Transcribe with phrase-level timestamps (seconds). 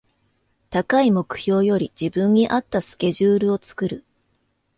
[0.71, 4.03] 高い目標より自分に合ったスケジュールを作る